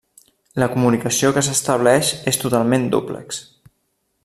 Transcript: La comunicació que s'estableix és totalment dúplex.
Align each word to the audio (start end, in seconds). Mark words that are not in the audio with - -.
La 0.61 0.67
comunicació 0.75 1.31
que 1.35 1.43
s'estableix 1.49 2.11
és 2.33 2.41
totalment 2.45 2.89
dúplex. 2.97 3.45